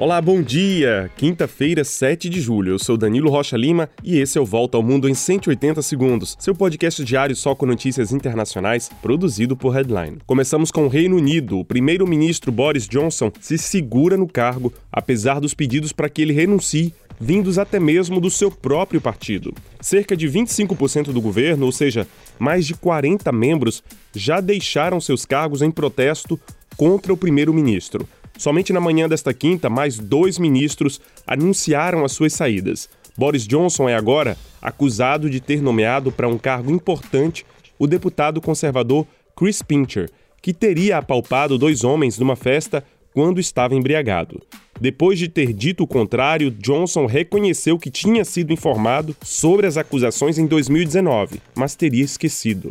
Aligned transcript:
Olá, 0.00 0.18
bom 0.18 0.40
dia! 0.40 1.10
Quinta-feira, 1.14 1.84
7 1.84 2.30
de 2.30 2.40
julho. 2.40 2.72
Eu 2.72 2.78
sou 2.78 2.96
Danilo 2.96 3.28
Rocha 3.28 3.54
Lima 3.54 3.86
e 4.02 4.18
esse 4.18 4.38
é 4.38 4.40
o 4.40 4.46
Volta 4.46 4.78
ao 4.78 4.82
Mundo 4.82 5.06
em 5.06 5.12
180 5.12 5.82
Segundos, 5.82 6.38
seu 6.40 6.54
podcast 6.54 7.04
diário 7.04 7.36
só 7.36 7.54
com 7.54 7.66
notícias 7.66 8.10
internacionais, 8.10 8.88
produzido 9.02 9.54
por 9.54 9.74
Headline. 9.74 10.16
Começamos 10.26 10.70
com 10.70 10.86
o 10.86 10.88
Reino 10.88 11.16
Unido. 11.16 11.58
O 11.58 11.66
primeiro-ministro 11.66 12.50
Boris 12.50 12.88
Johnson 12.88 13.30
se 13.42 13.58
segura 13.58 14.16
no 14.16 14.26
cargo, 14.26 14.72
apesar 14.90 15.38
dos 15.38 15.52
pedidos 15.52 15.92
para 15.92 16.08
que 16.08 16.22
ele 16.22 16.32
renuncie 16.32 16.94
vindos 17.20 17.58
até 17.58 17.78
mesmo 17.78 18.22
do 18.22 18.30
seu 18.30 18.50
próprio 18.50 19.02
partido. 19.02 19.52
Cerca 19.82 20.16
de 20.16 20.26
25% 20.26 21.12
do 21.12 21.20
governo, 21.20 21.66
ou 21.66 21.72
seja, 21.72 22.06
mais 22.38 22.66
de 22.66 22.72
40 22.72 23.30
membros, 23.32 23.84
já 24.14 24.40
deixaram 24.40 24.98
seus 24.98 25.26
cargos 25.26 25.60
em 25.60 25.70
protesto 25.70 26.40
contra 26.74 27.12
o 27.12 27.18
primeiro-ministro. 27.18 28.08
Somente 28.40 28.72
na 28.72 28.80
manhã 28.80 29.06
desta 29.06 29.34
quinta, 29.34 29.68
mais 29.68 29.98
dois 29.98 30.38
ministros 30.38 30.98
anunciaram 31.26 32.06
as 32.06 32.12
suas 32.12 32.32
saídas. 32.32 32.88
Boris 33.14 33.46
Johnson 33.46 33.86
é 33.86 33.94
agora 33.94 34.34
acusado 34.62 35.28
de 35.28 35.42
ter 35.42 35.60
nomeado 35.60 36.10
para 36.10 36.26
um 36.26 36.38
cargo 36.38 36.70
importante 36.70 37.44
o 37.78 37.86
deputado 37.86 38.40
conservador 38.40 39.06
Chris 39.36 39.60
Pincher, 39.60 40.10
que 40.40 40.54
teria 40.54 40.96
apalpado 40.96 41.58
dois 41.58 41.84
homens 41.84 42.18
numa 42.18 42.34
festa 42.34 42.82
quando 43.12 43.40
estava 43.40 43.74
embriagado. 43.74 44.40
Depois 44.80 45.18
de 45.18 45.28
ter 45.28 45.52
dito 45.52 45.84
o 45.84 45.86
contrário, 45.86 46.50
Johnson 46.50 47.04
reconheceu 47.04 47.78
que 47.78 47.90
tinha 47.90 48.24
sido 48.24 48.54
informado 48.54 49.14
sobre 49.22 49.66
as 49.66 49.76
acusações 49.76 50.38
em 50.38 50.46
2019, 50.46 51.42
mas 51.54 51.74
teria 51.74 52.04
esquecido. 52.04 52.70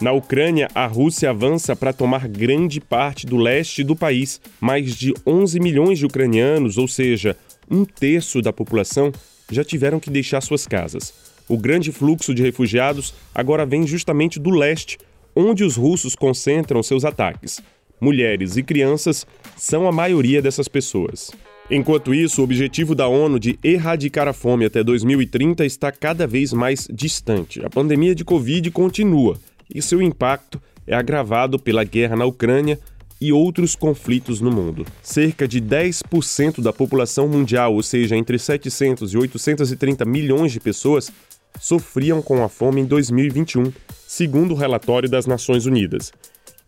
Na 0.00 0.12
Ucrânia, 0.12 0.66
a 0.74 0.86
Rússia 0.86 1.28
avança 1.28 1.76
para 1.76 1.92
tomar 1.92 2.26
grande 2.26 2.80
parte 2.80 3.26
do 3.26 3.36
leste 3.36 3.84
do 3.84 3.94
país. 3.94 4.40
Mais 4.58 4.96
de 4.96 5.12
11 5.26 5.60
milhões 5.60 5.98
de 5.98 6.06
ucranianos, 6.06 6.78
ou 6.78 6.88
seja, 6.88 7.36
um 7.70 7.84
terço 7.84 8.40
da 8.40 8.50
população, 8.50 9.12
já 9.50 9.62
tiveram 9.62 10.00
que 10.00 10.08
deixar 10.08 10.40
suas 10.40 10.66
casas. 10.66 11.12
O 11.46 11.58
grande 11.58 11.92
fluxo 11.92 12.34
de 12.34 12.42
refugiados 12.42 13.12
agora 13.34 13.66
vem 13.66 13.86
justamente 13.86 14.40
do 14.40 14.48
leste, 14.48 14.96
onde 15.36 15.64
os 15.64 15.76
russos 15.76 16.16
concentram 16.16 16.82
seus 16.82 17.04
ataques. 17.04 17.60
Mulheres 18.00 18.56
e 18.56 18.62
crianças 18.62 19.26
são 19.54 19.86
a 19.86 19.92
maioria 19.92 20.40
dessas 20.40 20.66
pessoas. 20.66 21.30
Enquanto 21.70 22.14
isso, 22.14 22.40
o 22.40 22.44
objetivo 22.44 22.94
da 22.94 23.06
ONU 23.06 23.38
de 23.38 23.58
erradicar 23.62 24.26
a 24.26 24.32
fome 24.32 24.64
até 24.64 24.82
2030 24.82 25.62
está 25.66 25.92
cada 25.92 26.26
vez 26.26 26.54
mais 26.54 26.88
distante. 26.90 27.62
A 27.62 27.68
pandemia 27.68 28.14
de 28.14 28.24
Covid 28.24 28.70
continua 28.70 29.38
e 29.74 29.80
seu 29.80 30.00
impacto 30.02 30.60
é 30.86 30.94
agravado 30.94 31.58
pela 31.58 31.84
guerra 31.84 32.16
na 32.16 32.24
Ucrânia 32.24 32.78
e 33.20 33.32
outros 33.32 33.76
conflitos 33.76 34.40
no 34.40 34.50
mundo. 34.50 34.86
Cerca 35.02 35.46
de 35.46 35.60
10% 35.60 36.62
da 36.62 36.72
população 36.72 37.28
mundial, 37.28 37.74
ou 37.74 37.82
seja, 37.82 38.16
entre 38.16 38.38
700 38.38 39.12
e 39.12 39.18
830 39.18 40.04
milhões 40.04 40.52
de 40.52 40.58
pessoas, 40.58 41.12
sofriam 41.60 42.22
com 42.22 42.42
a 42.42 42.48
fome 42.48 42.80
em 42.80 42.84
2021, 42.86 43.72
segundo 44.06 44.52
o 44.52 44.56
relatório 44.56 45.08
das 45.08 45.26
Nações 45.26 45.66
Unidas. 45.66 46.12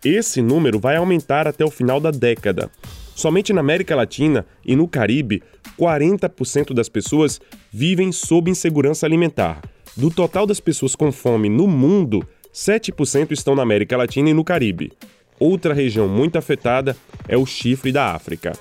Esse 0.04 0.42
número 0.42 0.78
vai 0.78 0.96
aumentar 0.96 1.46
até 1.46 1.64
o 1.64 1.70
final 1.70 2.00
da 2.00 2.10
década. 2.10 2.70
Somente 3.14 3.52
na 3.52 3.60
América 3.60 3.94
Latina 3.94 4.44
e 4.64 4.74
no 4.74 4.88
Caribe, 4.88 5.42
40% 5.78 6.74
das 6.74 6.88
pessoas 6.88 7.40
vivem 7.70 8.10
sob 8.10 8.50
insegurança 8.50 9.06
alimentar. 9.06 9.62
Do 9.96 10.10
total 10.10 10.46
das 10.46 10.60
pessoas 10.60 10.96
com 10.96 11.12
fome 11.12 11.48
no 11.48 11.66
mundo, 11.66 12.26
7% 12.52 13.32
estão 13.32 13.54
na 13.54 13.62
América 13.62 13.96
Latina 13.96 14.30
e 14.30 14.34
no 14.34 14.44
Caribe. 14.44 14.92
Outra 15.38 15.72
região 15.72 16.08
muito 16.08 16.36
afetada 16.36 16.96
é 17.26 17.36
o 17.36 17.46
chifre 17.46 17.90
da 17.90 18.12
África. 18.12 18.52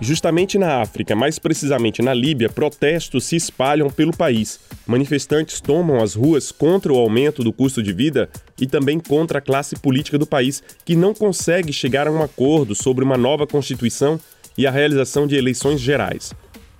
Justamente 0.00 0.56
na 0.56 0.80
África, 0.80 1.14
mais 1.14 1.38
precisamente 1.38 2.00
na 2.00 2.14
Líbia, 2.14 2.48
protestos 2.48 3.24
se 3.24 3.36
espalham 3.36 3.90
pelo 3.90 4.16
país. 4.16 4.58
Manifestantes 4.86 5.60
tomam 5.60 6.02
as 6.02 6.14
ruas 6.14 6.50
contra 6.50 6.92
o 6.92 6.96
aumento 6.96 7.44
do 7.44 7.52
custo 7.52 7.82
de 7.82 7.92
vida 7.92 8.30
e 8.58 8.66
também 8.66 8.98
contra 8.98 9.38
a 9.38 9.42
classe 9.42 9.76
política 9.76 10.16
do 10.16 10.26
país, 10.26 10.62
que 10.84 10.96
não 10.96 11.12
consegue 11.12 11.72
chegar 11.72 12.06
a 12.06 12.12
um 12.12 12.22
acordo 12.22 12.74
sobre 12.74 13.04
uma 13.04 13.18
nova 13.18 13.46
constituição 13.46 14.18
e 14.56 14.66
a 14.66 14.70
realização 14.70 15.26
de 15.26 15.36
eleições 15.36 15.80
gerais. 15.80 16.32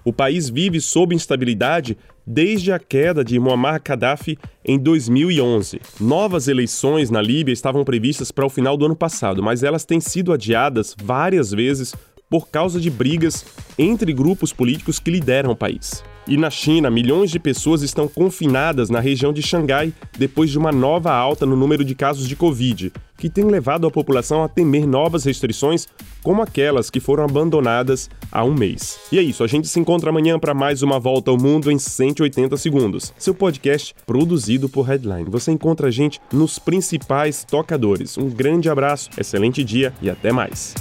O 0.04 0.12
país 0.12 0.48
vive 0.48 0.80
sob 0.80 1.14
instabilidade 1.14 1.96
desde 2.26 2.72
a 2.72 2.78
queda 2.78 3.24
de 3.24 3.38
Muammar 3.38 3.80
Gaddafi 3.82 4.38
em 4.64 4.78
2011. 4.78 5.80
Novas 6.00 6.48
eleições 6.48 7.10
na 7.10 7.20
Líbia 7.20 7.52
estavam 7.52 7.84
previstas 7.84 8.30
para 8.30 8.46
o 8.46 8.50
final 8.50 8.76
do 8.76 8.86
ano 8.86 8.96
passado, 8.96 9.42
mas 9.42 9.62
elas 9.62 9.84
têm 9.84 10.00
sido 10.00 10.32
adiadas 10.32 10.94
várias 11.02 11.50
vezes 11.50 11.94
por 12.30 12.48
causa 12.48 12.80
de 12.80 12.90
brigas 12.90 13.44
entre 13.78 14.12
grupos 14.12 14.52
políticos 14.52 14.98
que 14.98 15.10
lideram 15.10 15.50
o 15.50 15.56
país. 15.56 16.02
E 16.26 16.36
na 16.36 16.50
China, 16.50 16.88
milhões 16.88 17.30
de 17.30 17.40
pessoas 17.40 17.82
estão 17.82 18.06
confinadas 18.06 18.88
na 18.88 19.00
região 19.00 19.32
de 19.32 19.42
Xangai 19.42 19.92
depois 20.16 20.50
de 20.50 20.58
uma 20.58 20.70
nova 20.70 21.12
alta 21.12 21.44
no 21.44 21.56
número 21.56 21.84
de 21.84 21.96
casos 21.96 22.28
de 22.28 22.36
Covid, 22.36 22.92
que 23.18 23.28
tem 23.28 23.44
levado 23.44 23.86
a 23.86 23.90
população 23.90 24.44
a 24.44 24.48
temer 24.48 24.86
novas 24.86 25.24
restrições, 25.24 25.88
como 26.22 26.40
aquelas 26.40 26.90
que 26.90 27.00
foram 27.00 27.24
abandonadas 27.24 28.08
há 28.30 28.44
um 28.44 28.54
mês. 28.54 29.00
E 29.10 29.18
é 29.18 29.22
isso, 29.22 29.42
a 29.42 29.48
gente 29.48 29.66
se 29.66 29.80
encontra 29.80 30.10
amanhã 30.10 30.38
para 30.38 30.54
mais 30.54 30.80
uma 30.82 31.00
volta 31.00 31.30
ao 31.30 31.36
mundo 31.36 31.70
em 31.72 31.78
180 31.78 32.56
segundos. 32.56 33.12
Seu 33.18 33.34
podcast 33.34 33.92
produzido 34.06 34.68
por 34.68 34.82
Headline. 34.82 35.28
Você 35.28 35.50
encontra 35.50 35.88
a 35.88 35.90
gente 35.90 36.20
nos 36.32 36.58
principais 36.58 37.44
tocadores. 37.44 38.16
Um 38.16 38.30
grande 38.30 38.68
abraço, 38.68 39.10
excelente 39.18 39.64
dia 39.64 39.92
e 40.00 40.08
até 40.08 40.30
mais. 40.30 40.74